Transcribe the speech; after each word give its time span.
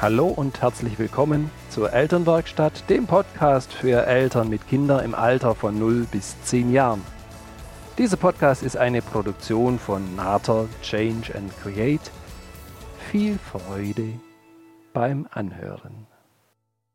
Hallo 0.00 0.28
und 0.28 0.62
herzlich 0.62 0.96
willkommen 1.00 1.50
zur 1.70 1.92
Elternwerkstatt, 1.92 2.88
dem 2.88 3.08
Podcast 3.08 3.72
für 3.72 4.06
Eltern 4.06 4.48
mit 4.48 4.68
Kindern 4.68 5.04
im 5.04 5.12
Alter 5.12 5.56
von 5.56 5.76
0 5.76 6.06
bis 6.12 6.40
10 6.44 6.72
Jahren. 6.72 7.02
Dieser 7.98 8.16
Podcast 8.16 8.62
ist 8.62 8.76
eine 8.76 9.02
Produktion 9.02 9.76
von 9.76 10.14
Nater 10.14 10.68
Change 10.82 11.34
and 11.34 11.52
Create. 11.60 12.12
Viel 13.10 13.38
Freude 13.38 14.12
beim 14.92 15.26
Anhören. 15.32 16.06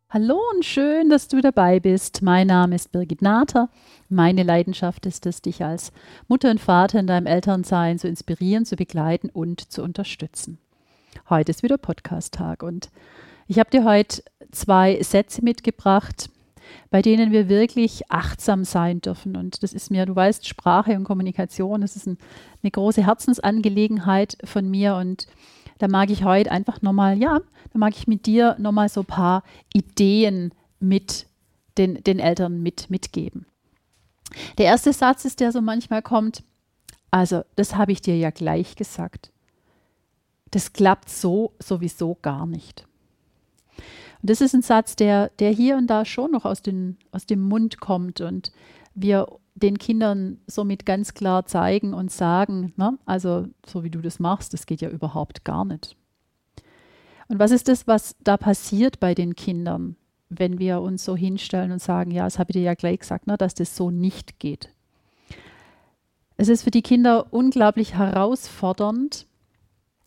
Hallo 0.09 0.39
und 0.55 0.63
schön, 0.63 1.09
dass 1.09 1.27
du 1.27 1.41
dabei 1.41 1.81
bist. 1.81 2.21
Mein 2.21 2.47
Name 2.47 2.75
ist 2.75 2.93
Birgit 2.93 3.21
Nater. 3.21 3.67
Meine 4.07 4.43
Leidenschaft 4.43 5.05
ist 5.05 5.25
es, 5.25 5.41
dich 5.41 5.61
als 5.61 5.91
Mutter 6.29 6.49
und 6.49 6.61
Vater 6.61 7.01
in 7.01 7.07
deinem 7.07 7.25
Elternsein 7.25 7.99
zu 7.99 8.07
inspirieren, 8.07 8.63
zu 8.63 8.77
begleiten 8.77 9.29
und 9.29 9.59
zu 9.73 9.83
unterstützen. 9.83 10.62
Heute 11.29 11.51
ist 11.51 11.63
wieder 11.63 11.77
Podcast-Tag 11.77 12.63
und 12.63 12.89
ich 13.47 13.59
habe 13.59 13.69
dir 13.69 13.83
heute 13.83 14.23
zwei 14.51 15.01
Sätze 15.01 15.43
mitgebracht, 15.43 16.29
bei 16.89 17.01
denen 17.01 17.31
wir 17.31 17.49
wirklich 17.49 18.09
achtsam 18.09 18.63
sein 18.63 19.01
dürfen. 19.01 19.35
Und 19.35 19.63
das 19.63 19.73
ist 19.73 19.91
mir, 19.91 20.05
du 20.05 20.15
weißt, 20.15 20.47
Sprache 20.47 20.95
und 20.95 21.03
Kommunikation, 21.03 21.81
das 21.81 21.95
ist 21.95 22.07
ein, 22.07 22.17
eine 22.61 22.71
große 22.71 23.05
Herzensangelegenheit 23.05 24.37
von 24.43 24.69
mir. 24.69 24.95
Und 24.95 25.27
da 25.79 25.87
mag 25.87 26.09
ich 26.09 26.23
heute 26.23 26.51
einfach 26.51 26.81
nochmal, 26.81 27.17
ja, 27.17 27.41
da 27.71 27.79
mag 27.79 27.93
ich 27.95 28.07
mit 28.07 28.25
dir 28.25 28.55
nochmal 28.59 28.89
so 28.89 29.01
ein 29.01 29.05
paar 29.05 29.43
Ideen 29.73 30.53
mit 30.79 31.27
den, 31.77 32.03
den 32.03 32.19
Eltern 32.19 32.61
mit, 32.61 32.89
mitgeben. 32.89 33.45
Der 34.57 34.65
erste 34.65 34.93
Satz 34.93 35.25
ist, 35.25 35.39
der 35.39 35.51
so 35.51 35.61
manchmal 35.61 36.01
kommt, 36.01 36.43
also 37.11 37.43
das 37.55 37.75
habe 37.75 37.91
ich 37.91 38.01
dir 38.01 38.17
ja 38.17 38.31
gleich 38.31 38.75
gesagt 38.75 39.33
das 40.53 40.71
klappt 40.71 41.09
so 41.09 41.53
sowieso 41.59 42.17
gar 42.21 42.45
nicht. 42.45 42.85
Und 44.21 44.29
das 44.29 44.39
ist 44.39 44.53
ein 44.53 44.61
Satz, 44.61 44.95
der, 44.95 45.29
der 45.39 45.51
hier 45.51 45.77
und 45.77 45.87
da 45.87 46.05
schon 46.05 46.31
noch 46.31 46.45
aus, 46.45 46.61
den, 46.61 46.97
aus 47.11 47.25
dem 47.25 47.41
Mund 47.41 47.79
kommt 47.79 48.21
und 48.21 48.51
wir 48.93 49.27
den 49.55 49.77
Kindern 49.77 50.39
somit 50.47 50.85
ganz 50.85 51.13
klar 51.13 51.45
zeigen 51.45 51.93
und 51.93 52.11
sagen, 52.11 52.73
ne, 52.77 52.97
also 53.05 53.47
so 53.65 53.83
wie 53.83 53.89
du 53.89 54.01
das 54.01 54.19
machst, 54.19 54.53
das 54.53 54.65
geht 54.65 54.81
ja 54.81 54.89
überhaupt 54.89 55.43
gar 55.43 55.65
nicht. 55.65 55.95
Und 57.27 57.39
was 57.39 57.51
ist 57.51 57.67
das, 57.67 57.87
was 57.87 58.15
da 58.23 58.37
passiert 58.37 58.99
bei 58.99 59.15
den 59.15 59.35
Kindern, 59.35 59.95
wenn 60.29 60.59
wir 60.59 60.81
uns 60.81 61.03
so 61.03 61.15
hinstellen 61.15 61.71
und 61.71 61.81
sagen, 61.81 62.11
ja, 62.11 62.25
das 62.25 62.37
habe 62.37 62.51
ich 62.51 62.53
dir 62.53 62.63
ja 62.63 62.73
gleich 62.75 62.99
gesagt, 62.99 63.27
ne, 63.27 63.37
dass 63.37 63.55
das 63.55 63.75
so 63.75 63.89
nicht 63.89 64.39
geht. 64.39 64.69
Es 66.37 66.47
ist 66.47 66.63
für 66.63 66.71
die 66.71 66.81
Kinder 66.81 67.31
unglaublich 67.31 67.95
herausfordernd, 67.95 69.27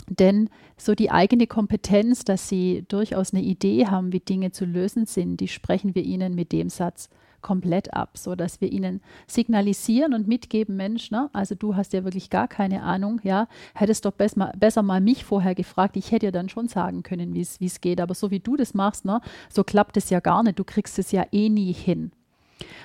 denn 0.08 0.50
so 0.76 0.94
die 0.94 1.10
eigene 1.10 1.46
Kompetenz, 1.46 2.24
dass 2.24 2.48
sie 2.48 2.84
durchaus 2.88 3.32
eine 3.32 3.42
Idee 3.42 3.86
haben, 3.86 4.12
wie 4.12 4.20
Dinge 4.20 4.52
zu 4.52 4.64
lösen 4.64 5.06
sind, 5.06 5.38
die 5.38 5.48
sprechen 5.48 5.94
wir 5.94 6.02
ihnen 6.02 6.34
mit 6.34 6.52
dem 6.52 6.68
Satz 6.68 7.08
komplett 7.42 7.94
ab, 7.94 8.18
so 8.18 8.34
dass 8.34 8.60
wir 8.60 8.72
ihnen 8.72 9.00
signalisieren 9.28 10.14
und 10.14 10.26
mitgeben, 10.26 10.76
Mensch, 10.76 11.10
ne, 11.12 11.30
also 11.32 11.54
du 11.54 11.76
hast 11.76 11.92
ja 11.92 12.02
wirklich 12.02 12.28
gar 12.28 12.48
keine 12.48 12.82
Ahnung, 12.82 13.20
ja, 13.22 13.46
hättest 13.74 14.04
doch 14.04 14.12
besser, 14.12 14.52
besser 14.56 14.82
mal 14.82 15.00
mich 15.00 15.24
vorher 15.24 15.54
gefragt, 15.54 15.96
ich 15.96 16.10
hätte 16.10 16.26
ja 16.26 16.32
dann 16.32 16.48
schon 16.48 16.66
sagen 16.66 17.04
können, 17.04 17.34
wie 17.34 17.40
es 17.40 17.80
geht, 17.80 18.00
aber 18.00 18.14
so 18.14 18.32
wie 18.32 18.40
du 18.40 18.56
das 18.56 18.74
machst, 18.74 19.04
ne, 19.04 19.20
so 19.48 19.62
klappt 19.62 19.96
es 19.96 20.10
ja 20.10 20.18
gar 20.20 20.42
nicht, 20.42 20.58
du 20.58 20.64
kriegst 20.64 20.98
es 20.98 21.12
ja 21.12 21.24
eh 21.30 21.48
nie 21.48 21.72
hin. 21.72 22.10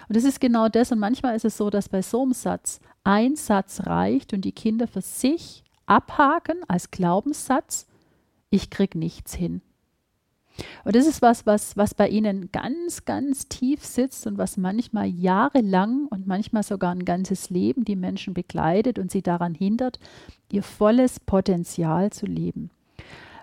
Und 0.07 0.15
das 0.15 0.25
ist 0.25 0.41
genau 0.41 0.67
das. 0.67 0.91
Und 0.91 0.99
manchmal 0.99 1.35
ist 1.35 1.45
es 1.45 1.57
so, 1.57 1.69
dass 1.69 1.87
bei 1.89 2.01
so 2.01 2.21
einem 2.21 2.33
Satz 2.33 2.81
ein 3.03 3.35
Satz 3.35 3.85
reicht 3.85 4.33
und 4.33 4.41
die 4.41 4.51
Kinder 4.51 4.87
für 4.87 5.01
sich 5.01 5.63
abhaken 5.85 6.57
als 6.67 6.91
Glaubenssatz, 6.91 7.87
ich 8.49 8.69
krieg 8.69 8.95
nichts 8.95 9.33
hin. 9.33 9.61
Und 10.83 10.95
das 10.95 11.07
ist 11.07 11.21
was, 11.21 11.45
was, 11.45 11.77
was 11.77 11.93
bei 11.93 12.09
ihnen 12.09 12.51
ganz, 12.51 13.05
ganz 13.05 13.47
tief 13.47 13.85
sitzt 13.85 14.27
und 14.27 14.37
was 14.37 14.57
manchmal 14.57 15.07
jahrelang 15.07 16.07
und 16.07 16.27
manchmal 16.27 16.63
sogar 16.63 16.91
ein 16.91 17.05
ganzes 17.05 17.49
Leben 17.49 17.85
die 17.85 17.95
Menschen 17.95 18.33
begleitet 18.33 18.99
und 18.99 19.11
sie 19.11 19.21
daran 19.21 19.55
hindert, 19.55 19.99
ihr 20.51 20.63
volles 20.63 21.19
Potenzial 21.19 22.11
zu 22.11 22.25
leben. 22.25 22.69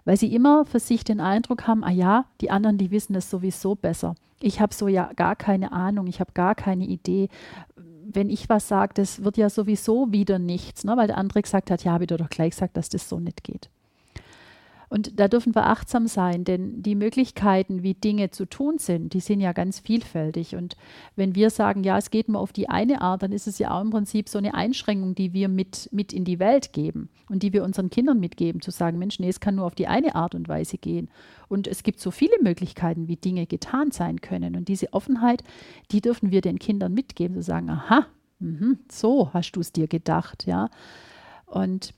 Weil 0.04 0.16
sie 0.16 0.34
immer 0.34 0.64
für 0.64 0.80
sich 0.80 1.04
den 1.04 1.20
Eindruck 1.20 1.66
haben, 1.66 1.84
ah 1.84 1.90
ja, 1.90 2.26
die 2.40 2.50
anderen, 2.50 2.78
die 2.78 2.90
wissen 2.90 3.14
es 3.14 3.30
sowieso 3.30 3.74
besser. 3.74 4.14
Ich 4.40 4.60
habe 4.60 4.72
so 4.72 4.86
ja 4.86 5.10
gar 5.16 5.34
keine 5.34 5.72
Ahnung, 5.72 6.06
ich 6.06 6.20
habe 6.20 6.32
gar 6.32 6.54
keine 6.54 6.86
Idee 6.86 7.28
wenn 8.10 8.30
ich 8.30 8.48
was 8.48 8.68
sage, 8.68 8.94
das 8.94 9.22
wird 9.22 9.36
ja 9.36 9.50
sowieso 9.50 10.12
wieder 10.12 10.38
nichts, 10.38 10.84
ne? 10.84 10.96
weil 10.96 11.08
der 11.08 11.18
andere 11.18 11.42
gesagt 11.42 11.70
hat, 11.70 11.84
ja, 11.84 11.92
habe 11.92 12.04
ich 12.04 12.08
doch 12.08 12.28
gleich 12.28 12.50
gesagt, 12.50 12.76
dass 12.76 12.88
das 12.88 13.08
so 13.08 13.20
nicht 13.20 13.44
geht. 13.44 13.70
Und 14.88 15.20
da 15.20 15.28
dürfen 15.28 15.54
wir 15.54 15.66
achtsam 15.66 16.06
sein, 16.06 16.44
denn 16.44 16.82
die 16.82 16.94
Möglichkeiten, 16.94 17.82
wie 17.82 17.94
Dinge 17.94 18.30
zu 18.30 18.46
tun 18.46 18.78
sind, 18.78 19.12
die 19.12 19.20
sind 19.20 19.40
ja 19.40 19.52
ganz 19.52 19.80
vielfältig. 19.80 20.56
Und 20.56 20.76
wenn 21.14 21.34
wir 21.34 21.50
sagen, 21.50 21.84
ja, 21.84 21.98
es 21.98 22.10
geht 22.10 22.28
nur 22.28 22.40
auf 22.40 22.52
die 22.52 22.68
eine 22.68 23.02
Art, 23.02 23.22
dann 23.22 23.32
ist 23.32 23.46
es 23.46 23.58
ja 23.58 23.70
auch 23.70 23.82
im 23.82 23.90
Prinzip 23.90 24.28
so 24.28 24.38
eine 24.38 24.54
Einschränkung, 24.54 25.14
die 25.14 25.32
wir 25.32 25.48
mit, 25.48 25.88
mit 25.92 26.12
in 26.12 26.24
die 26.24 26.38
Welt 26.38 26.72
geben 26.72 27.10
und 27.28 27.42
die 27.42 27.52
wir 27.52 27.64
unseren 27.64 27.90
Kindern 27.90 28.18
mitgeben, 28.18 28.62
zu 28.62 28.70
sagen, 28.70 28.98
Mensch, 28.98 29.18
nee, 29.18 29.28
es 29.28 29.40
kann 29.40 29.56
nur 29.56 29.66
auf 29.66 29.74
die 29.74 29.88
eine 29.88 30.14
Art 30.14 30.34
und 30.34 30.48
Weise 30.48 30.78
gehen. 30.78 31.10
Und 31.48 31.66
es 31.66 31.82
gibt 31.82 32.00
so 32.00 32.10
viele 32.10 32.42
Möglichkeiten, 32.42 33.08
wie 33.08 33.16
Dinge 33.16 33.46
getan 33.46 33.90
sein 33.90 34.20
können. 34.20 34.56
Und 34.56 34.68
diese 34.68 34.92
Offenheit, 34.92 35.44
die 35.90 36.00
dürfen 36.00 36.30
wir 36.30 36.40
den 36.40 36.58
Kindern 36.58 36.94
mitgeben, 36.94 37.36
zu 37.36 37.42
sagen, 37.42 37.68
aha, 37.68 38.06
mh, 38.38 38.76
so 38.90 39.32
hast 39.34 39.52
du 39.52 39.60
es 39.60 39.72
dir 39.72 39.86
gedacht, 39.86 40.46
ja. 40.46 40.70
Und 41.46 41.94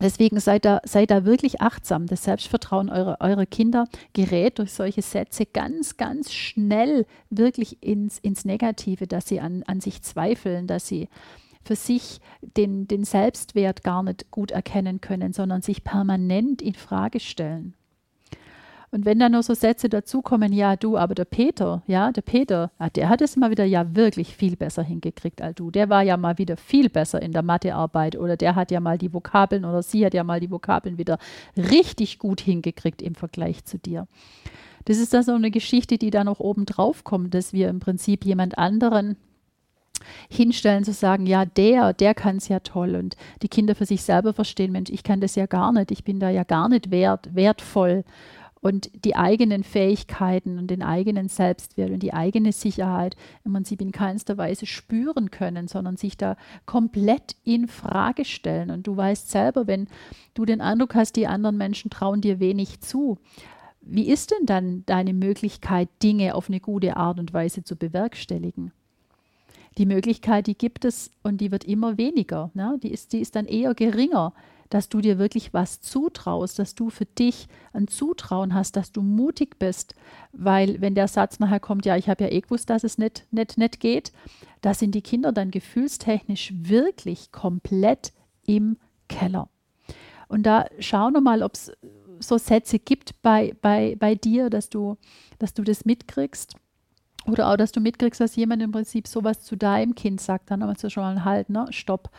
Deswegen 0.00 0.40
seid 0.40 0.64
da, 0.64 0.80
seid 0.84 1.10
da 1.10 1.24
wirklich 1.24 1.60
achtsam. 1.60 2.06
Das 2.06 2.24
Selbstvertrauen 2.24 2.88
eurer, 2.88 3.18
eurer 3.20 3.46
Kinder 3.46 3.86
gerät 4.14 4.58
durch 4.58 4.72
solche 4.72 5.02
Sätze 5.02 5.44
ganz, 5.46 5.96
ganz 5.96 6.32
schnell 6.32 7.06
wirklich 7.28 7.82
ins, 7.82 8.18
ins 8.18 8.44
Negative, 8.44 9.06
dass 9.06 9.28
sie 9.28 9.40
an, 9.40 9.62
an 9.64 9.80
sich 9.80 10.02
zweifeln, 10.02 10.66
dass 10.66 10.88
sie 10.88 11.08
für 11.62 11.76
sich 11.76 12.20
den, 12.56 12.88
den 12.88 13.04
Selbstwert 13.04 13.82
gar 13.82 14.02
nicht 14.02 14.30
gut 14.30 14.50
erkennen 14.50 15.00
können, 15.00 15.32
sondern 15.32 15.60
sich 15.60 15.84
permanent 15.84 16.62
in 16.62 16.74
Frage 16.74 17.20
stellen. 17.20 17.74
Und 18.92 19.04
wenn 19.04 19.20
dann 19.20 19.32
noch 19.32 19.44
so 19.44 19.54
Sätze 19.54 19.88
dazukommen, 19.88 20.52
ja, 20.52 20.74
du, 20.74 20.96
aber 20.96 21.14
der 21.14 21.24
Peter, 21.24 21.82
ja, 21.86 22.10
der 22.10 22.22
Peter, 22.22 22.72
ja, 22.80 22.90
der 22.90 23.08
hat 23.08 23.20
es 23.20 23.36
mal 23.36 23.50
wieder 23.50 23.64
ja 23.64 23.94
wirklich 23.94 24.34
viel 24.34 24.56
besser 24.56 24.82
hingekriegt 24.82 25.40
als 25.40 25.54
du. 25.54 25.70
Der 25.70 25.88
war 25.88 26.02
ja 26.02 26.16
mal 26.16 26.38
wieder 26.38 26.56
viel 26.56 26.88
besser 26.88 27.22
in 27.22 27.30
der 27.30 27.42
Mathearbeit 27.42 28.16
oder 28.16 28.36
der 28.36 28.56
hat 28.56 28.72
ja 28.72 28.80
mal 28.80 28.98
die 28.98 29.12
Vokabeln 29.12 29.64
oder 29.64 29.82
sie 29.82 30.04
hat 30.04 30.14
ja 30.14 30.24
mal 30.24 30.40
die 30.40 30.50
Vokabeln 30.50 30.98
wieder 30.98 31.18
richtig 31.56 32.18
gut 32.18 32.40
hingekriegt 32.40 33.00
im 33.00 33.14
Vergleich 33.14 33.64
zu 33.64 33.78
dir. 33.78 34.08
Das 34.86 34.98
ist 34.98 35.14
dann 35.14 35.22
so 35.22 35.34
eine 35.34 35.52
Geschichte, 35.52 35.96
die 35.96 36.10
da 36.10 36.24
noch 36.24 36.40
oben 36.40 36.66
drauf 36.66 37.04
kommt, 37.04 37.34
dass 37.34 37.52
wir 37.52 37.68
im 37.68 37.78
Prinzip 37.78 38.24
jemand 38.24 38.58
anderen 38.58 39.16
hinstellen, 40.28 40.82
zu 40.82 40.92
sagen, 40.92 41.26
ja, 41.26 41.44
der, 41.44 41.92
der 41.92 42.14
kann 42.14 42.38
es 42.38 42.48
ja 42.48 42.60
toll 42.60 42.96
und 42.96 43.16
die 43.42 43.48
Kinder 43.48 43.74
für 43.74 43.86
sich 43.86 44.02
selber 44.02 44.32
verstehen, 44.32 44.72
Mensch, 44.72 44.90
ich 44.90 45.02
kann 45.02 45.20
das 45.20 45.34
ja 45.34 45.46
gar 45.46 45.72
nicht, 45.72 45.90
ich 45.90 46.04
bin 46.04 46.18
da 46.18 46.30
ja 46.30 46.42
gar 46.42 46.68
nicht 46.68 46.90
wert, 46.90 47.34
wertvoll 47.34 48.04
und 48.60 48.90
die 49.04 49.16
eigenen 49.16 49.64
Fähigkeiten 49.64 50.58
und 50.58 50.70
den 50.70 50.82
eigenen 50.82 51.28
Selbstwert 51.28 51.90
und 51.90 52.02
die 52.02 52.12
eigene 52.12 52.52
Sicherheit 52.52 53.16
im 53.44 53.54
Prinzip 53.54 53.80
in 53.80 53.92
keinster 53.92 54.36
Weise 54.36 54.66
spüren 54.66 55.30
können, 55.30 55.66
sondern 55.66 55.96
sich 55.96 56.16
da 56.16 56.36
komplett 56.66 57.36
in 57.42 57.68
Frage 57.68 58.24
stellen. 58.24 58.70
Und 58.70 58.86
du 58.86 58.96
weißt 58.96 59.30
selber, 59.30 59.66
wenn 59.66 59.88
du 60.34 60.44
den 60.44 60.60
Eindruck 60.60 60.94
hast, 60.94 61.16
die 61.16 61.26
anderen 61.26 61.56
Menschen 61.56 61.90
trauen 61.90 62.20
dir 62.20 62.38
wenig 62.38 62.80
zu, 62.80 63.18
wie 63.80 64.08
ist 64.08 64.30
denn 64.30 64.44
dann 64.44 64.84
deine 64.84 65.14
Möglichkeit, 65.14 65.88
Dinge 66.02 66.34
auf 66.34 66.48
eine 66.48 66.60
gute 66.60 66.98
Art 66.98 67.18
und 67.18 67.32
Weise 67.32 67.64
zu 67.64 67.76
bewerkstelligen? 67.76 68.72
Die 69.78 69.86
Möglichkeit, 69.86 70.46
die 70.46 70.58
gibt 70.58 70.84
es 70.84 71.10
und 71.22 71.40
die 71.40 71.50
wird 71.50 71.64
immer 71.64 71.96
weniger. 71.96 72.50
Ne? 72.52 72.78
Die, 72.82 72.90
ist, 72.90 73.14
die 73.14 73.20
ist 73.20 73.36
dann 73.36 73.46
eher 73.46 73.72
geringer 73.74 74.34
dass 74.70 74.88
du 74.88 75.00
dir 75.00 75.18
wirklich 75.18 75.52
was 75.52 75.80
zutraust, 75.80 76.58
dass 76.58 76.74
du 76.74 76.90
für 76.90 77.04
dich 77.04 77.48
ein 77.72 77.88
Zutrauen 77.88 78.54
hast, 78.54 78.76
dass 78.76 78.92
du 78.92 79.02
mutig 79.02 79.58
bist. 79.58 79.94
Weil 80.32 80.80
wenn 80.80 80.94
der 80.94 81.08
Satz 81.08 81.40
nachher 81.40 81.60
kommt, 81.60 81.84
ja, 81.84 81.96
ich 81.96 82.08
habe 82.08 82.24
ja 82.24 82.30
eh 82.30 82.40
gewusst, 82.40 82.70
dass 82.70 82.84
es 82.84 82.96
nicht, 82.96 83.26
nicht, 83.30 83.58
nicht 83.58 83.80
geht, 83.80 84.12
da 84.62 84.72
sind 84.72 84.94
die 84.94 85.02
Kinder 85.02 85.32
dann 85.32 85.50
gefühlstechnisch 85.50 86.52
wirklich 86.56 87.32
komplett 87.32 88.12
im 88.46 88.78
Keller. 89.08 89.48
Und 90.28 90.44
da 90.44 90.66
schau 90.78 91.10
nochmal, 91.10 91.42
ob 91.42 91.54
es 91.54 91.72
so 92.20 92.38
Sätze 92.38 92.78
gibt 92.78 93.20
bei, 93.22 93.54
bei, 93.60 93.96
bei 93.98 94.14
dir, 94.14 94.50
dass 94.50 94.70
du, 94.70 94.96
dass 95.38 95.54
du 95.54 95.62
das 95.62 95.84
mitkriegst. 95.84 96.54
Oder 97.26 97.50
auch, 97.50 97.56
dass 97.56 97.70
du 97.70 97.80
mitkriegst, 97.80 98.20
dass 98.20 98.34
jemand 98.36 98.62
im 98.62 98.72
Prinzip 98.72 99.06
sowas 99.06 99.40
zu 99.42 99.54
deinem 99.54 99.94
Kind 99.94 100.20
sagt, 100.20 100.50
dann 100.50 100.64
hast 100.64 100.82
du 100.82 100.88
schon 100.88 101.02
mal 101.02 101.24
halt, 101.24 101.50
ne, 101.50 101.66
stopp. 101.70 102.10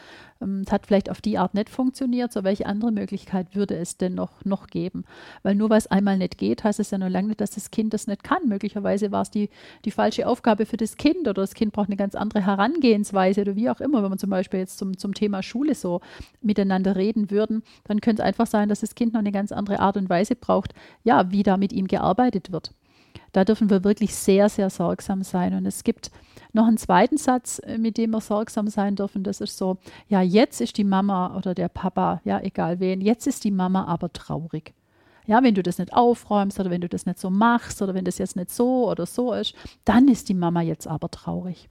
Ähm, 0.41 0.61
es 0.65 0.71
hat 0.71 0.85
vielleicht 0.85 1.09
auf 1.09 1.21
die 1.21 1.39
Art 1.39 1.55
nicht 1.55 1.69
funktioniert, 1.69 2.31
so 2.31 2.43
welche 2.43 2.67
andere 2.67 2.91
Möglichkeit 2.91 3.55
würde 3.55 3.75
es 3.77 3.97
denn 3.97 4.13
noch, 4.13 4.45
noch 4.45 4.67
geben? 4.67 5.05
Weil 5.41 5.55
nur 5.55 5.71
es 5.71 5.87
einmal 5.87 6.17
nicht 6.19 6.37
geht, 6.37 6.63
heißt 6.63 6.79
es 6.79 6.91
ja 6.91 6.99
noch 6.99 7.09
lange 7.09 7.29
nicht, 7.29 7.41
dass 7.41 7.51
das 7.51 7.71
Kind 7.71 7.93
das 7.95 8.05
nicht 8.05 8.23
kann. 8.23 8.47
Möglicherweise 8.47 9.11
war 9.11 9.23
es 9.23 9.31
die, 9.31 9.49
die 9.85 9.91
falsche 9.91 10.27
Aufgabe 10.27 10.67
für 10.67 10.77
das 10.77 10.97
Kind 10.97 11.21
oder 11.21 11.41
das 11.41 11.55
Kind 11.55 11.73
braucht 11.73 11.89
eine 11.89 11.97
ganz 11.97 12.13
andere 12.13 12.45
Herangehensweise 12.45 13.41
oder 13.41 13.55
wie 13.55 13.71
auch 13.71 13.81
immer. 13.81 14.03
Wenn 14.03 14.11
wir 14.11 14.17
zum 14.17 14.29
Beispiel 14.29 14.59
jetzt 14.59 14.77
zum, 14.77 14.97
zum 14.97 15.15
Thema 15.15 15.41
Schule 15.41 15.73
so 15.73 16.01
miteinander 16.41 16.95
reden 16.95 17.31
würden, 17.31 17.63
dann 17.85 18.01
könnte 18.01 18.21
es 18.21 18.27
einfach 18.27 18.45
sein, 18.47 18.69
dass 18.69 18.81
das 18.81 18.93
Kind 18.93 19.13
noch 19.13 19.19
eine 19.19 19.31
ganz 19.31 19.51
andere 19.51 19.79
Art 19.79 19.97
und 19.97 20.09
Weise 20.09 20.35
braucht, 20.35 20.73
ja, 21.03 21.31
wie 21.31 21.41
da 21.41 21.57
mit 21.57 21.73
ihm 21.73 21.87
gearbeitet 21.87 22.51
wird. 22.51 22.73
Da 23.31 23.45
dürfen 23.45 23.69
wir 23.69 23.83
wirklich 23.83 24.15
sehr, 24.15 24.49
sehr 24.49 24.69
sorgsam 24.69 25.23
sein. 25.23 25.53
Und 25.53 25.65
es 25.65 25.83
gibt 25.83 26.11
noch 26.53 26.67
einen 26.67 26.77
zweiten 26.77 27.17
Satz, 27.17 27.59
äh, 27.59 27.77
mit 27.77 27.97
dem 27.97 28.11
wir 28.11 28.21
sorgsam 28.21 28.67
sein 28.67 28.95
dürfen. 28.95 29.23
Das 29.23 29.41
ist 29.41 29.57
so, 29.57 29.77
ja, 30.07 30.21
jetzt 30.21 30.61
ist 30.61 30.77
die 30.77 30.83
Mama 30.83 31.35
oder 31.37 31.53
der 31.53 31.69
Papa, 31.69 32.21
ja, 32.23 32.39
egal 32.41 32.79
wen, 32.79 33.01
jetzt 33.01 33.27
ist 33.27 33.43
die 33.43 33.51
Mama 33.51 33.85
aber 33.85 34.11
traurig. 34.11 34.73
Ja, 35.27 35.43
wenn 35.43 35.55
du 35.55 35.63
das 35.63 35.77
nicht 35.77 35.93
aufräumst 35.93 36.59
oder 36.59 36.71
wenn 36.71 36.81
du 36.81 36.89
das 36.89 37.05
nicht 37.05 37.19
so 37.19 37.29
machst 37.29 37.81
oder 37.81 37.93
wenn 37.93 38.05
das 38.05 38.17
jetzt 38.17 38.35
nicht 38.35 38.49
so 38.49 38.89
oder 38.89 39.05
so 39.05 39.33
ist, 39.33 39.53
dann 39.85 40.07
ist 40.07 40.29
die 40.29 40.33
Mama 40.33 40.61
jetzt 40.61 40.87
aber 40.87 41.09
traurig. 41.09 41.69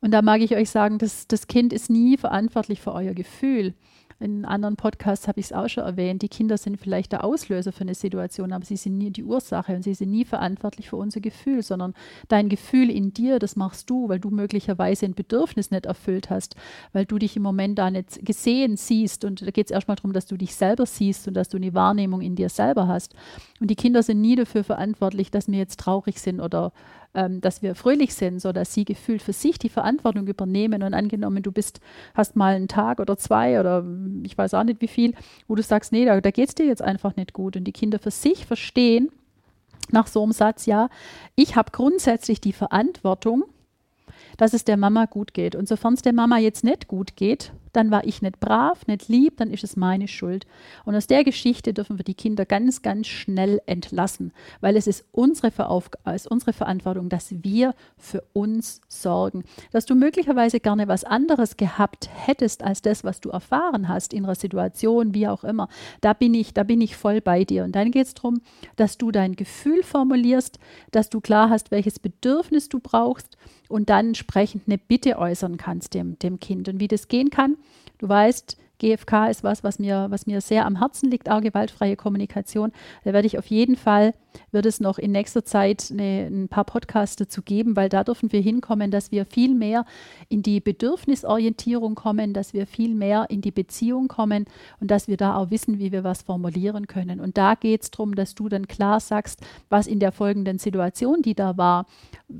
Und 0.00 0.10
da 0.10 0.20
mag 0.20 0.40
ich 0.40 0.56
euch 0.56 0.68
sagen, 0.68 0.98
dass 0.98 1.28
das 1.28 1.46
Kind 1.46 1.72
ist 1.72 1.90
nie 1.90 2.16
verantwortlich 2.16 2.80
für 2.80 2.92
euer 2.92 3.14
Gefühl 3.14 3.74
in 4.22 4.44
anderen 4.44 4.76
Podcasts 4.76 5.26
habe 5.26 5.40
ich 5.40 5.46
es 5.46 5.52
auch 5.52 5.68
schon 5.68 5.84
erwähnt, 5.84 6.22
die 6.22 6.28
Kinder 6.28 6.56
sind 6.56 6.78
vielleicht 6.78 7.12
der 7.12 7.24
Auslöser 7.24 7.72
für 7.72 7.82
eine 7.82 7.94
Situation, 7.94 8.52
aber 8.52 8.64
sie 8.64 8.76
sind 8.76 8.96
nie 8.96 9.10
die 9.10 9.24
Ursache 9.24 9.74
und 9.74 9.82
sie 9.82 9.94
sind 9.94 10.10
nie 10.10 10.24
verantwortlich 10.24 10.88
für 10.88 10.96
unser 10.96 11.20
Gefühl, 11.20 11.62
sondern 11.62 11.94
dein 12.28 12.48
Gefühl 12.48 12.90
in 12.90 13.12
dir, 13.12 13.38
das 13.38 13.56
machst 13.56 13.90
du, 13.90 14.08
weil 14.08 14.20
du 14.20 14.30
möglicherweise 14.30 15.06
ein 15.06 15.14
Bedürfnis 15.14 15.70
nicht 15.70 15.86
erfüllt 15.86 16.30
hast, 16.30 16.54
weil 16.92 17.04
du 17.04 17.18
dich 17.18 17.36
im 17.36 17.42
Moment 17.42 17.78
da 17.78 17.90
nicht 17.90 18.24
gesehen 18.24 18.76
siehst. 18.76 19.24
Und 19.24 19.42
da 19.42 19.50
geht 19.50 19.66
es 19.66 19.72
erstmal 19.72 19.96
darum, 19.96 20.12
dass 20.12 20.26
du 20.26 20.36
dich 20.36 20.54
selber 20.54 20.86
siehst 20.86 21.26
und 21.26 21.34
dass 21.34 21.48
du 21.48 21.56
eine 21.56 21.74
Wahrnehmung 21.74 22.20
in 22.20 22.36
dir 22.36 22.48
selber 22.48 22.86
hast. 22.86 23.14
Und 23.60 23.70
die 23.70 23.76
Kinder 23.76 24.02
sind 24.02 24.20
nie 24.20 24.36
dafür 24.36 24.64
verantwortlich, 24.64 25.30
dass 25.30 25.48
wir 25.48 25.58
jetzt 25.58 25.80
traurig 25.80 26.20
sind 26.20 26.40
oder 26.40 26.72
ähm, 27.14 27.40
dass 27.40 27.62
wir 27.62 27.74
fröhlich 27.74 28.14
sind, 28.14 28.40
so 28.40 28.52
dass 28.52 28.72
sie 28.72 28.84
gefühlt 28.84 29.22
für 29.22 29.32
sich 29.32 29.58
die 29.58 29.68
Verantwortung 29.68 30.26
übernehmen 30.26 30.82
und 30.82 30.94
angenommen, 30.94 31.42
du 31.42 31.52
bist, 31.52 31.80
hast 32.14 32.36
mal 32.36 32.54
einen 32.54 32.68
Tag 32.68 33.00
oder 33.00 33.16
zwei 33.16 33.60
oder 33.60 33.84
ich 34.22 34.36
weiß 34.36 34.54
auch 34.54 34.64
nicht 34.64 34.80
wie 34.80 34.88
viel, 34.88 35.14
wo 35.48 35.54
du 35.54 35.62
sagst, 35.62 35.92
nee, 35.92 36.04
da, 36.04 36.20
da 36.20 36.30
geht 36.30 36.48
es 36.48 36.54
dir 36.54 36.66
jetzt 36.66 36.82
einfach 36.82 37.16
nicht 37.16 37.32
gut 37.32 37.56
und 37.56 37.64
die 37.64 37.72
Kinder 37.72 37.98
für 37.98 38.10
sich 38.10 38.46
verstehen, 38.46 39.10
nach 39.90 40.06
so 40.06 40.22
einem 40.22 40.32
Satz, 40.32 40.66
ja, 40.66 40.88
ich 41.34 41.56
habe 41.56 41.70
grundsätzlich 41.70 42.40
die 42.40 42.52
Verantwortung, 42.52 43.44
dass 44.36 44.54
es 44.54 44.64
der 44.64 44.76
Mama 44.76 45.06
gut 45.06 45.34
geht. 45.34 45.54
Und 45.54 45.68
sofern 45.68 45.94
es 45.94 46.02
der 46.02 46.12
Mama 46.12 46.38
jetzt 46.38 46.64
nicht 46.64 46.88
gut 46.88 47.16
geht, 47.16 47.52
dann 47.72 47.90
war 47.90 48.04
ich 48.04 48.22
nicht 48.22 48.40
brav, 48.40 48.86
nicht 48.86 49.08
lieb, 49.08 49.36
dann 49.38 49.50
ist 49.50 49.64
es 49.64 49.76
meine 49.76 50.08
Schuld. 50.08 50.46
Und 50.84 50.94
aus 50.94 51.06
der 51.06 51.24
Geschichte 51.24 51.72
dürfen 51.72 51.98
wir 51.98 52.04
die 52.04 52.14
Kinder 52.14 52.44
ganz, 52.44 52.82
ganz 52.82 53.06
schnell 53.06 53.60
entlassen, 53.66 54.32
weil 54.60 54.76
es 54.76 54.86
ist 54.86 55.04
unsere, 55.12 55.48
ist 56.14 56.30
unsere 56.30 56.52
Verantwortung, 56.52 57.08
dass 57.08 57.34
wir 57.42 57.74
für 57.96 58.22
uns 58.32 58.80
sorgen. 58.88 59.44
Dass 59.72 59.86
du 59.86 59.94
möglicherweise 59.94 60.60
gerne 60.60 60.88
was 60.88 61.04
anderes 61.04 61.56
gehabt 61.56 62.10
hättest 62.12 62.62
als 62.62 62.82
das, 62.82 63.04
was 63.04 63.20
du 63.20 63.30
erfahren 63.30 63.88
hast 63.88 64.12
in 64.12 64.24
einer 64.24 64.34
Situation, 64.34 65.14
wie 65.14 65.28
auch 65.28 65.44
immer. 65.44 65.68
Da 66.00 66.12
bin 66.12 66.34
ich, 66.34 66.54
da 66.54 66.62
bin 66.62 66.80
ich 66.80 66.96
voll 66.96 67.20
bei 67.20 67.44
dir. 67.44 67.64
Und 67.64 67.74
dann 67.74 67.90
geht 67.90 68.06
es 68.06 68.14
darum, 68.14 68.42
dass 68.76 68.98
du 68.98 69.10
dein 69.10 69.36
Gefühl 69.36 69.82
formulierst, 69.82 70.58
dass 70.90 71.08
du 71.08 71.20
klar 71.20 71.50
hast, 71.50 71.70
welches 71.70 71.98
Bedürfnis 71.98 72.68
du 72.68 72.80
brauchst 72.80 73.36
und 73.68 73.88
dann 73.88 74.08
entsprechend 74.08 74.64
eine 74.66 74.76
Bitte 74.76 75.18
äußern 75.18 75.56
kannst 75.56 75.94
dem, 75.94 76.18
dem 76.18 76.38
Kind. 76.40 76.68
Und 76.68 76.78
wie 76.78 76.88
das 76.88 77.08
gehen 77.08 77.30
kann, 77.30 77.56
du 78.02 78.08
weißt, 78.08 78.56
GFK 78.82 79.30
ist 79.30 79.44
was, 79.44 79.62
was 79.62 79.78
mir, 79.78 80.08
was 80.10 80.26
mir 80.26 80.40
sehr 80.40 80.66
am 80.66 80.78
Herzen 80.78 81.08
liegt, 81.08 81.30
auch 81.30 81.40
gewaltfreie 81.40 81.94
Kommunikation. 81.94 82.72
Da 83.04 83.12
werde 83.12 83.26
ich 83.26 83.38
auf 83.38 83.46
jeden 83.46 83.76
Fall, 83.76 84.12
wird 84.50 84.66
es 84.66 84.80
noch 84.80 84.98
in 84.98 85.12
nächster 85.12 85.44
Zeit 85.44 85.88
eine, 85.92 86.26
ein 86.26 86.48
paar 86.48 86.64
Podcasts 86.64 87.14
dazu 87.14 87.42
geben, 87.42 87.76
weil 87.76 87.88
da 87.88 88.02
dürfen 88.02 88.32
wir 88.32 88.40
hinkommen, 88.40 88.90
dass 88.90 89.12
wir 89.12 89.24
viel 89.24 89.54
mehr 89.54 89.84
in 90.28 90.42
die 90.42 90.58
Bedürfnisorientierung 90.58 91.94
kommen, 91.94 92.32
dass 92.32 92.54
wir 92.54 92.66
viel 92.66 92.94
mehr 92.94 93.26
in 93.28 93.40
die 93.40 93.52
Beziehung 93.52 94.08
kommen 94.08 94.46
und 94.80 94.90
dass 94.90 95.06
wir 95.06 95.16
da 95.16 95.36
auch 95.36 95.50
wissen, 95.50 95.78
wie 95.78 95.92
wir 95.92 96.02
was 96.02 96.22
formulieren 96.22 96.88
können. 96.88 97.20
Und 97.20 97.38
da 97.38 97.54
geht 97.54 97.82
es 97.82 97.90
darum, 97.92 98.16
dass 98.16 98.34
du 98.34 98.48
dann 98.48 98.66
klar 98.66 98.98
sagst, 98.98 99.40
was 99.68 99.86
in 99.86 100.00
der 100.00 100.10
folgenden 100.10 100.58
Situation, 100.58 101.22
die 101.22 101.34
da 101.34 101.56
war, 101.56 101.86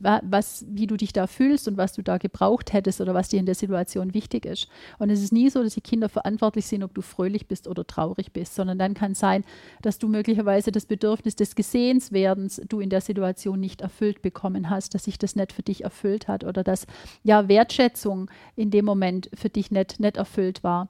was, 0.00 0.64
wie 0.68 0.86
du 0.86 0.96
dich 0.96 1.12
da 1.12 1.26
fühlst 1.26 1.68
und 1.68 1.76
was 1.76 1.92
du 1.92 2.02
da 2.02 2.18
gebraucht 2.18 2.72
hättest 2.72 3.00
oder 3.00 3.14
was 3.14 3.28
dir 3.28 3.40
in 3.40 3.46
der 3.46 3.54
Situation 3.54 4.14
wichtig 4.14 4.46
ist. 4.46 4.68
Und 4.98 5.10
es 5.10 5.22
ist 5.22 5.32
nie 5.32 5.50
so, 5.50 5.62
dass 5.62 5.74
die 5.74 5.80
Kinder 5.80 6.08
verantwortlich 6.08 6.66
sind, 6.66 6.82
ob 6.82 6.94
du 6.94 7.02
fröhlich 7.02 7.46
bist 7.46 7.68
oder 7.68 7.86
traurig 7.86 8.32
bist, 8.32 8.54
sondern 8.54 8.78
dann 8.78 8.94
kann 8.94 9.14
sein, 9.14 9.44
dass 9.82 9.98
du 9.98 10.08
möglicherweise 10.08 10.72
das 10.72 10.86
Bedürfnis 10.86 11.36
des 11.36 11.54
Gesehenswerdens 11.54 12.60
du 12.68 12.80
in 12.80 12.90
der 12.90 13.00
Situation 13.00 13.60
nicht 13.60 13.80
erfüllt 13.80 14.22
bekommen 14.22 14.70
hast, 14.70 14.94
dass 14.94 15.04
sich 15.04 15.18
das 15.18 15.36
nicht 15.36 15.52
für 15.52 15.62
dich 15.62 15.84
erfüllt 15.84 16.28
hat 16.28 16.44
oder 16.44 16.64
dass 16.64 16.86
ja 17.22 17.48
Wertschätzung 17.48 18.30
in 18.56 18.70
dem 18.70 18.84
Moment 18.84 19.30
für 19.34 19.48
dich 19.48 19.70
nicht, 19.70 20.00
nicht 20.00 20.16
erfüllt 20.16 20.64
war. 20.64 20.88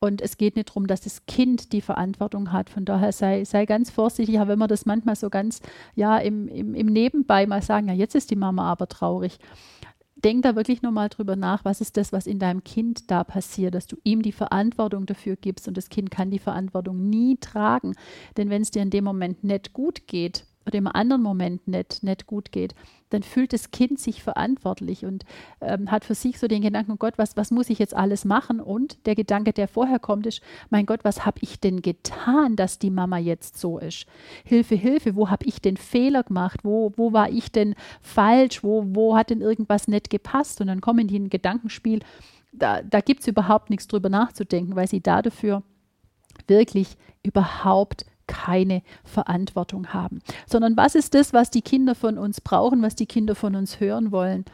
Und 0.00 0.22
es 0.22 0.36
geht 0.36 0.54
nicht 0.54 0.68
darum, 0.68 0.86
dass 0.86 1.00
das 1.00 1.26
Kind 1.26 1.72
die 1.72 1.80
Verantwortung 1.80 2.52
hat. 2.52 2.70
Von 2.70 2.84
daher 2.84 3.12
sei, 3.12 3.44
sei 3.44 3.66
ganz 3.66 3.90
vorsichtig, 3.90 4.38
auch 4.38 4.46
wenn 4.46 4.58
wir 4.58 4.68
das 4.68 4.86
manchmal 4.86 5.16
so 5.16 5.28
ganz 5.28 5.60
ja, 5.96 6.18
im, 6.18 6.46
im, 6.48 6.74
im 6.74 6.86
Nebenbei 6.86 7.46
mal 7.46 7.62
sagen, 7.62 7.88
ja, 7.88 7.94
jetzt 7.94 8.14
ist 8.14 8.30
die 8.30 8.36
Mama 8.36 8.70
aber 8.70 8.88
traurig. 8.88 9.38
Denk 10.14 10.42
da 10.42 10.56
wirklich 10.56 10.82
nochmal 10.82 11.08
drüber 11.08 11.36
nach, 11.36 11.64
was 11.64 11.80
ist 11.80 11.96
das, 11.96 12.12
was 12.12 12.26
in 12.26 12.38
deinem 12.38 12.64
Kind 12.64 13.10
da 13.10 13.22
passiert, 13.22 13.74
dass 13.74 13.86
du 13.86 13.96
ihm 14.02 14.22
die 14.22 14.32
Verantwortung 14.32 15.06
dafür 15.06 15.36
gibst 15.36 15.68
und 15.68 15.76
das 15.76 15.90
Kind 15.90 16.10
kann 16.10 16.30
die 16.30 16.40
Verantwortung 16.40 17.08
nie 17.08 17.36
tragen. 17.36 17.94
Denn 18.36 18.50
wenn 18.50 18.62
es 18.62 18.72
dir 18.72 18.82
in 18.82 18.90
dem 18.90 19.04
Moment 19.04 19.44
nicht 19.44 19.72
gut 19.72 20.08
geht, 20.08 20.44
oder 20.68 20.78
im 20.78 20.86
anderen 20.86 21.22
Moment 21.22 21.66
nicht, 21.66 22.02
nicht 22.02 22.26
gut 22.26 22.52
geht, 22.52 22.74
dann 23.10 23.22
fühlt 23.22 23.52
das 23.52 23.70
Kind 23.70 23.98
sich 23.98 24.22
verantwortlich 24.22 25.04
und 25.04 25.24
ähm, 25.60 25.90
hat 25.90 26.04
für 26.04 26.14
sich 26.14 26.38
so 26.38 26.46
den 26.46 26.62
Gedanken, 26.62 26.92
oh 26.92 26.96
Gott, 26.96 27.14
was, 27.16 27.36
was 27.36 27.50
muss 27.50 27.70
ich 27.70 27.78
jetzt 27.78 27.96
alles 27.96 28.24
machen? 28.24 28.60
Und 28.60 29.06
der 29.06 29.14
Gedanke, 29.14 29.52
der 29.52 29.66
vorher 29.66 29.98
kommt, 29.98 30.26
ist, 30.26 30.42
mein 30.70 30.86
Gott, 30.86 31.00
was 31.04 31.24
habe 31.24 31.38
ich 31.40 31.58
denn 31.58 31.82
getan, 31.82 32.54
dass 32.56 32.78
die 32.78 32.90
Mama 32.90 33.18
jetzt 33.18 33.58
so 33.58 33.78
ist? 33.78 34.06
Hilfe, 34.44 34.74
Hilfe, 34.74 35.16
wo 35.16 35.30
habe 35.30 35.46
ich 35.46 35.60
den 35.60 35.76
Fehler 35.76 36.22
gemacht? 36.22 36.60
Wo, 36.62 36.92
wo 36.96 37.12
war 37.12 37.30
ich 37.30 37.50
denn 37.50 37.74
falsch? 38.02 38.62
Wo, 38.62 38.84
wo 38.88 39.16
hat 39.16 39.30
denn 39.30 39.40
irgendwas 39.40 39.88
nicht 39.88 40.10
gepasst? 40.10 40.60
Und 40.60 40.66
dann 40.66 40.80
kommen 40.80 41.08
die 41.08 41.16
in 41.16 41.24
ein 41.24 41.30
Gedankenspiel, 41.30 42.00
da, 42.52 42.82
da 42.82 43.00
gibt 43.00 43.20
es 43.20 43.28
überhaupt 43.28 43.70
nichts 43.70 43.88
drüber 43.88 44.08
nachzudenken, 44.08 44.76
weil 44.76 44.88
sie 44.88 45.00
da 45.00 45.22
dafür 45.22 45.62
wirklich 46.46 46.96
überhaupt 47.22 48.04
keine 48.28 48.82
Verantwortung 49.02 49.88
haben. 49.88 50.20
Sondern 50.46 50.76
was 50.76 50.94
ist 50.94 51.14
das, 51.14 51.32
was 51.32 51.50
die 51.50 51.62
Kinder 51.62 51.96
von 51.96 52.16
uns 52.16 52.40
brauchen, 52.40 52.80
was 52.82 52.94
die 52.94 53.06
Kinder 53.06 53.34
von 53.34 53.56
uns 53.56 53.80
hören 53.80 54.12
wollen? 54.12 54.44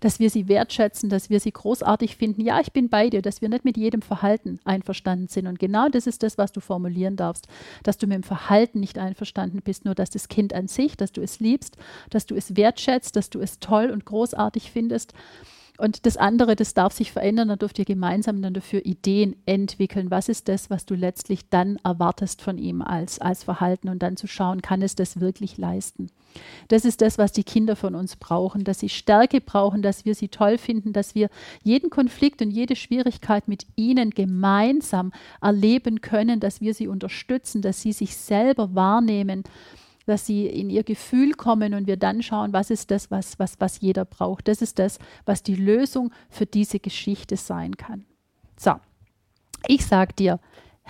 Dass 0.00 0.20
wir 0.20 0.28
sie 0.28 0.48
wertschätzen, 0.48 1.08
dass 1.08 1.30
wir 1.30 1.40
sie 1.40 1.52
großartig 1.52 2.16
finden. 2.16 2.42
Ja, 2.42 2.60
ich 2.60 2.72
bin 2.72 2.90
bei 2.90 3.08
dir, 3.08 3.22
dass 3.22 3.40
wir 3.40 3.48
nicht 3.48 3.64
mit 3.64 3.78
jedem 3.78 4.02
Verhalten 4.02 4.60
einverstanden 4.64 5.28
sind. 5.28 5.46
Und 5.46 5.58
genau 5.58 5.88
das 5.88 6.06
ist 6.06 6.22
das, 6.22 6.36
was 6.36 6.52
du 6.52 6.60
formulieren 6.60 7.16
darfst. 7.16 7.48
Dass 7.82 7.96
du 7.96 8.06
mit 8.06 8.16
dem 8.16 8.22
Verhalten 8.22 8.80
nicht 8.80 8.98
einverstanden 8.98 9.62
bist, 9.62 9.86
nur 9.86 9.94
dass 9.94 10.10
das 10.10 10.28
Kind 10.28 10.52
an 10.52 10.68
sich, 10.68 10.96
dass 10.96 11.12
du 11.12 11.22
es 11.22 11.40
liebst, 11.40 11.76
dass 12.10 12.26
du 12.26 12.34
es 12.34 12.56
wertschätzt, 12.56 13.16
dass 13.16 13.30
du 13.30 13.40
es 13.40 13.58
toll 13.58 13.90
und 13.90 14.04
großartig 14.04 14.70
findest 14.70 15.14
und 15.80 16.04
das 16.04 16.16
andere, 16.16 16.56
das 16.56 16.74
darf 16.74 16.92
sich 16.92 17.10
verändern, 17.10 17.48
da 17.48 17.56
dürft 17.56 17.78
ihr 17.78 17.86
gemeinsam 17.86 18.42
dann 18.42 18.52
dafür 18.52 18.84
Ideen 18.84 19.34
entwickeln. 19.46 20.10
Was 20.10 20.28
ist 20.28 20.48
das, 20.48 20.68
was 20.68 20.84
du 20.84 20.94
letztlich 20.94 21.48
dann 21.48 21.78
erwartest 21.82 22.42
von 22.42 22.58
ihm 22.58 22.82
als, 22.82 23.18
als 23.18 23.44
Verhalten 23.44 23.88
und 23.88 24.02
dann 24.02 24.16
zu 24.16 24.26
schauen, 24.26 24.60
kann 24.60 24.82
es 24.82 24.94
das 24.94 25.20
wirklich 25.20 25.56
leisten? 25.56 26.10
Das 26.68 26.84
ist 26.84 27.00
das, 27.00 27.16
was 27.16 27.32
die 27.32 27.44
Kinder 27.44 27.76
von 27.76 27.94
uns 27.94 28.16
brauchen, 28.16 28.62
dass 28.62 28.80
sie 28.80 28.90
Stärke 28.90 29.40
brauchen, 29.40 29.80
dass 29.80 30.04
wir 30.04 30.14
sie 30.14 30.28
toll 30.28 30.58
finden, 30.58 30.92
dass 30.92 31.14
wir 31.14 31.30
jeden 31.62 31.88
Konflikt 31.88 32.42
und 32.42 32.50
jede 32.50 32.76
Schwierigkeit 32.76 33.48
mit 33.48 33.66
ihnen 33.74 34.10
gemeinsam 34.10 35.12
erleben 35.40 36.02
können, 36.02 36.40
dass 36.40 36.60
wir 36.60 36.74
sie 36.74 36.88
unterstützen, 36.88 37.62
dass 37.62 37.80
sie 37.80 37.92
sich 37.92 38.16
selber 38.16 38.74
wahrnehmen 38.74 39.44
dass 40.10 40.26
sie 40.26 40.46
in 40.46 40.68
ihr 40.68 40.82
Gefühl 40.82 41.32
kommen 41.32 41.72
und 41.72 41.86
wir 41.86 41.96
dann 41.96 42.22
schauen, 42.22 42.52
was 42.52 42.70
ist 42.70 42.90
das, 42.90 43.10
was, 43.10 43.38
was, 43.38 43.60
was 43.60 43.80
jeder 43.80 44.04
braucht. 44.04 44.48
Das 44.48 44.60
ist 44.60 44.78
das, 44.78 44.98
was 45.24 45.42
die 45.42 45.54
Lösung 45.54 46.12
für 46.28 46.46
diese 46.46 46.80
Geschichte 46.80 47.36
sein 47.36 47.76
kann. 47.76 48.04
So, 48.58 48.74
ich 49.66 49.86
sage 49.86 50.12
dir, 50.14 50.40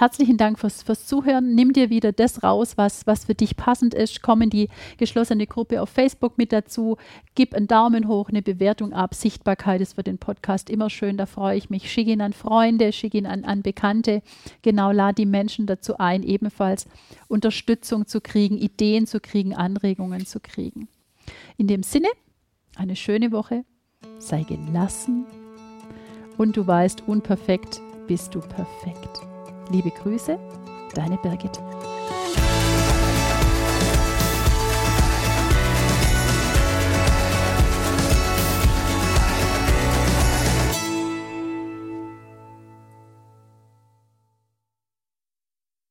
Herzlichen 0.01 0.39
Dank 0.39 0.59
fürs, 0.59 0.83
fürs 0.83 1.05
Zuhören. 1.05 1.55
Nimm 1.55 1.75
dir 1.75 1.91
wieder 1.91 2.11
das 2.11 2.43
raus, 2.43 2.79
was, 2.79 3.07
was 3.07 3.27
für 3.27 3.35
dich 3.35 3.59
passend 3.59 3.93
ist. 3.93 4.23
Komm 4.23 4.41
in 4.41 4.49
die 4.49 4.71
geschlossene 4.97 5.47
Gruppe 5.47 5.83
auf 5.83 5.91
Facebook 5.91 6.39
mit 6.39 6.55
dazu. 6.55 6.97
Gib 7.35 7.55
einen 7.55 7.67
Daumen 7.67 8.09
hoch, 8.09 8.31
eine 8.31 8.41
Bewertung 8.41 8.95
ab. 8.95 9.15
Sichtbarkeit 9.15 9.83
ist 9.83 9.97
für 9.97 10.03
den 10.03 10.17
Podcast 10.17 10.71
immer 10.71 10.89
schön, 10.89 11.19
da 11.19 11.27
freue 11.27 11.59
ich 11.59 11.69
mich. 11.69 11.93
Schick 11.93 12.07
ihn 12.07 12.23
an 12.23 12.33
Freunde, 12.33 12.95
schick 12.95 13.13
ihn 13.13 13.27
an, 13.27 13.45
an 13.45 13.61
Bekannte. 13.61 14.23
Genau, 14.63 14.91
lad 14.91 15.19
die 15.19 15.27
Menschen 15.27 15.67
dazu 15.67 15.99
ein, 15.99 16.23
ebenfalls 16.23 16.87
Unterstützung 17.29 18.07
zu 18.07 18.23
kriegen, 18.23 18.57
Ideen 18.57 19.07
zu 19.07 19.21
kriegen, 19.21 19.55
Anregungen 19.55 20.25
zu 20.25 20.41
kriegen. 20.41 20.89
In 21.59 21.67
dem 21.67 21.83
Sinne, 21.83 22.09
eine 22.75 22.97
schöne 22.97 23.33
Woche, 23.33 23.67
sei 24.19 24.45
gelassen 24.45 25.27
und 26.39 26.57
du 26.57 26.67
weißt, 26.67 27.07
unperfekt 27.07 27.83
bist 28.07 28.35
du 28.35 28.41
perfekt. 28.41 29.30
Liebe 29.71 29.93
Grüße, 29.93 30.37
deine 30.95 31.17
Birgit. 31.19 31.61